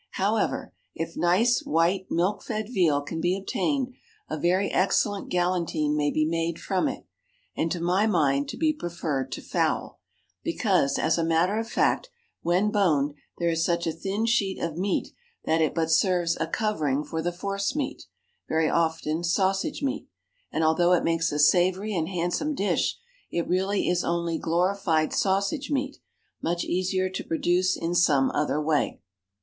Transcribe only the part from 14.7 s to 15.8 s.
meat that it